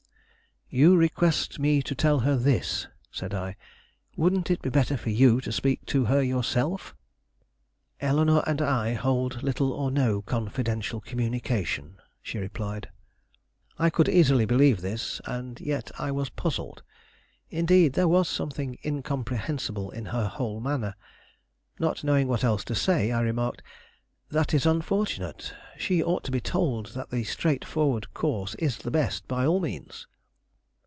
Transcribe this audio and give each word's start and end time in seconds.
"You 0.73 0.95
request 0.95 1.59
me 1.59 1.81
to 1.81 1.93
tell 1.93 2.19
her 2.19 2.37
this," 2.37 2.87
said 3.11 3.33
I. 3.33 3.57
"Wouldn't 4.15 4.49
it 4.49 4.61
be 4.61 4.69
better 4.69 4.95
for 4.95 5.09
you 5.09 5.41
to 5.41 5.51
speak 5.51 5.85
to 5.87 6.05
her 6.05 6.23
yourself?" 6.23 6.95
"Eleanore 7.99 8.47
and 8.47 8.61
I 8.61 8.93
hold 8.93 9.43
little 9.43 9.73
or 9.73 9.91
no 9.91 10.21
confidential 10.21 11.01
communication," 11.01 11.97
she 12.21 12.37
replied. 12.37 12.89
I 13.77 13.89
could 13.89 14.07
easily 14.07 14.45
believe 14.45 14.79
this, 14.79 15.19
and 15.25 15.59
yet 15.59 15.91
I 15.99 16.09
was 16.09 16.29
puzzled. 16.29 16.83
Indeed, 17.49 17.91
there 17.91 18.07
was 18.07 18.29
something 18.29 18.77
incomprehensible 18.85 19.91
in 19.91 20.05
her 20.05 20.29
whole 20.29 20.61
manner. 20.61 20.95
Not 21.79 22.01
knowing 22.01 22.29
what 22.29 22.45
else 22.45 22.63
to 22.63 22.75
say, 22.75 23.11
I 23.11 23.19
remarked, 23.19 23.61
"That 24.29 24.53
is 24.53 24.65
unfortunate. 24.65 25.53
She 25.77 26.01
ought 26.01 26.23
to 26.23 26.31
be 26.31 26.39
told 26.39 26.93
that 26.93 27.09
the 27.09 27.25
straightforward 27.25 28.13
course 28.13 28.55
is 28.55 28.77
the 28.77 28.89
best 28.89 29.27
by 29.27 29.45
all 29.45 29.59
means." 29.59 30.07